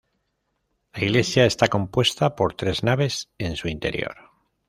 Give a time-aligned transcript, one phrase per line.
[0.93, 4.15] La iglesia está compuesta por tres naves en su interior.